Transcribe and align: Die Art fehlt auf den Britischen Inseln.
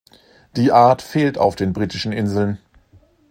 Die 0.55 0.71
Art 0.71 1.03
fehlt 1.03 1.37
auf 1.37 1.55
den 1.55 1.73
Britischen 1.73 2.11
Inseln. 2.11 2.57